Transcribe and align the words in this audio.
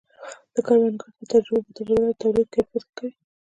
د 0.55 0.57
کروندګرو 0.67 1.15
د 1.17 1.21
تجربو 1.33 1.69
تبادله 1.77 2.09
د 2.13 2.19
تولید 2.23 2.47
کیفیت 2.53 2.83
ښه 2.87 2.91
کوي. 2.97 3.13